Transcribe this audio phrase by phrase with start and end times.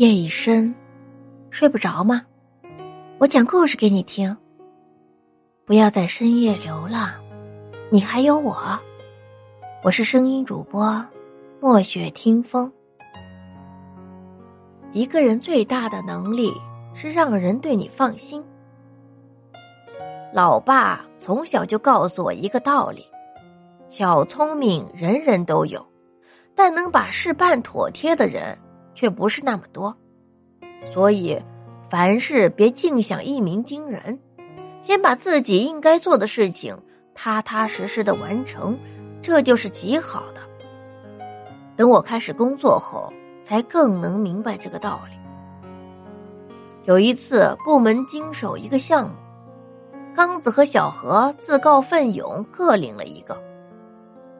[0.00, 0.74] 夜已深，
[1.50, 2.22] 睡不着吗？
[3.18, 4.34] 我讲故事给你听。
[5.66, 7.12] 不要在深夜流浪，
[7.90, 8.56] 你还有我。
[9.84, 11.04] 我是声音主播
[11.60, 12.72] 墨雪听风。
[14.92, 16.50] 一个人最大的能力
[16.94, 18.42] 是让人对你放心。
[20.32, 23.04] 老爸从小就告诉我一个道理：
[23.86, 25.86] 小聪明人人都有，
[26.54, 28.58] 但能把事办妥帖的人。
[28.94, 29.96] 却不是那么多，
[30.92, 31.40] 所以
[31.88, 34.18] 凡事别净想一鸣惊人，
[34.80, 36.76] 先把自己应该做的事情
[37.14, 38.78] 踏踏实实的完成，
[39.22, 40.40] 这就是极好的。
[41.76, 45.16] 等我开始工作后，才更能明白这个道理。
[46.84, 49.14] 有一次，部门经手一个项目，
[50.14, 53.40] 刚子和小何自告奋勇各领了一个。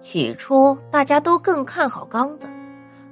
[0.00, 2.48] 起初，大家都更看好刚子。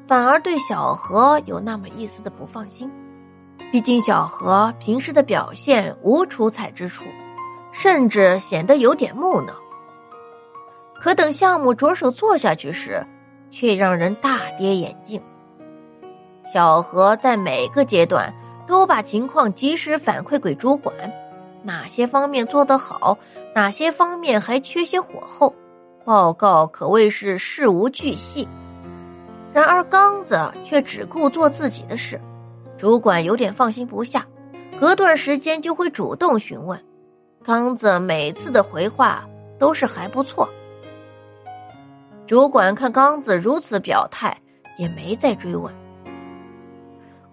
[0.06, 2.90] 反而对小何有那么一丝的不放心，
[3.72, 7.04] 毕竟小何平时的表现无出彩之处，
[7.72, 9.52] 甚至显得有点木讷。
[11.00, 13.04] 可等项目着手做下去时，
[13.50, 15.20] 却让人大跌眼镜。
[16.52, 18.32] 小何在每个阶段
[18.66, 20.94] 都把情况及时反馈给主管，
[21.64, 23.18] 哪些方面做得好，
[23.54, 25.52] 哪些方面还缺些火候，
[26.04, 28.48] 报告可谓是事无巨细。
[29.56, 32.20] 然而刚子却只顾做自己的事，
[32.76, 34.26] 主管有点放心不下，
[34.78, 36.78] 隔段时间就会主动询问。
[37.42, 39.26] 刚子每次的回话
[39.58, 40.46] 都是还不错。
[42.26, 44.36] 主管看刚子如此表态，
[44.76, 45.72] 也没再追问。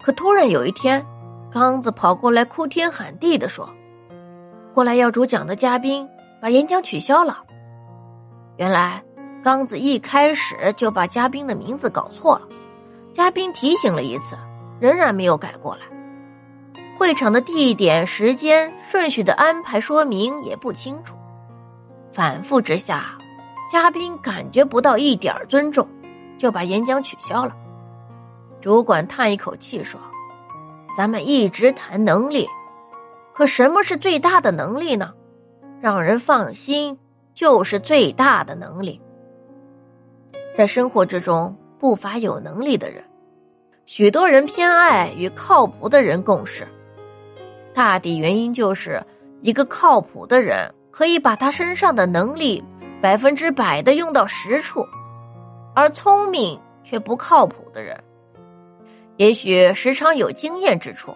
[0.02, 1.04] 可突然有一天，
[1.52, 3.68] 刚子跑过来哭天喊地的说
[4.72, 6.08] ：“过来要主讲的嘉宾
[6.40, 7.42] 把演讲取消了。”
[8.56, 9.04] 原来。
[9.44, 12.48] 刚子一开始就把嘉宾的名字搞错了，
[13.12, 14.38] 嘉宾提醒了一次，
[14.80, 15.82] 仍然没有改过来。
[16.96, 21.14] 会场的地点、时间、顺序的安排说明也不清楚，
[22.10, 23.18] 反复之下，
[23.70, 25.86] 嘉宾感觉不到一点尊重，
[26.38, 27.54] 就把演讲取消了。
[28.62, 30.00] 主管叹一口气说
[30.96, 32.48] ：“咱们一直谈能力，
[33.34, 35.12] 可什么是最大的能力呢？
[35.82, 36.98] 让人放心
[37.34, 39.02] 就是最大的能力。”
[40.54, 43.02] 在生活之中，不乏有能力的人，
[43.86, 46.64] 许多人偏爱与靠谱的人共事。
[47.74, 49.02] 大抵原因就是，
[49.40, 52.62] 一个靠谱的人可以把他身上的能力
[53.02, 54.86] 百分之百的用到实处，
[55.74, 58.00] 而聪明却不靠谱的人，
[59.16, 61.12] 也许时常有经验之处，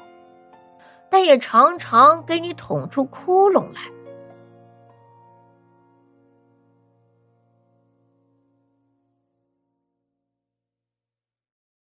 [1.09, 3.83] 但也常常给你捅出窟窿来。